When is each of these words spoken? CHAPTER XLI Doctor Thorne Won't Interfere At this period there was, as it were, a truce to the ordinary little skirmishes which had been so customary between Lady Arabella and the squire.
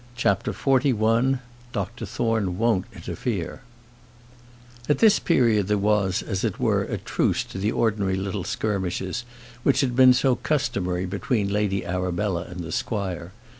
CHAPTER 0.15 0.51
XLI 0.51 1.37
Doctor 1.73 2.07
Thorne 2.07 2.57
Won't 2.57 2.85
Interfere 2.91 3.61
At 4.89 4.97
this 4.97 5.19
period 5.19 5.67
there 5.67 5.77
was, 5.77 6.23
as 6.23 6.43
it 6.43 6.59
were, 6.59 6.81
a 6.85 6.97
truce 6.97 7.43
to 7.43 7.59
the 7.59 7.71
ordinary 7.71 8.15
little 8.15 8.43
skirmishes 8.43 9.25
which 9.61 9.81
had 9.81 9.95
been 9.95 10.13
so 10.13 10.37
customary 10.37 11.05
between 11.05 11.53
Lady 11.53 11.85
Arabella 11.85 12.47
and 12.49 12.61
the 12.61 12.71
squire. 12.71 13.31